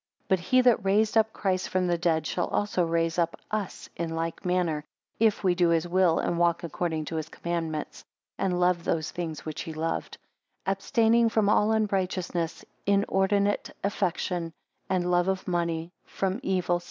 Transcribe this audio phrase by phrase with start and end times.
[0.25, 3.87] 8 But he that raised up Christ from the dead, shall also raise up us
[3.95, 4.83] in like manner,
[5.19, 8.03] if we do his will, and walk according to his commandments;
[8.35, 10.17] and love those things which he loved:
[10.65, 14.51] 9 Abstaining from all unrighteousness; inordinate affection,
[14.89, 16.79] and love of money; from evil.